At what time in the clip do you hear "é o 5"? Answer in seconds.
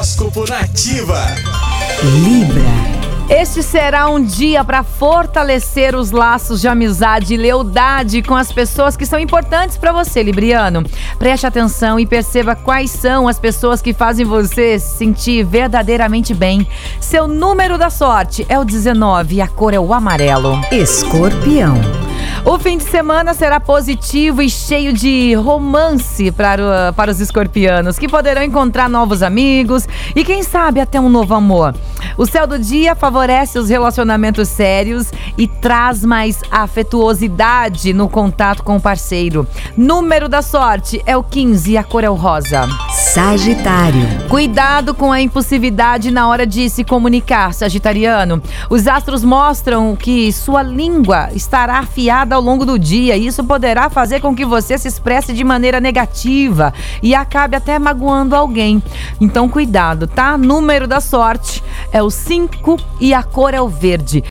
61.90-62.78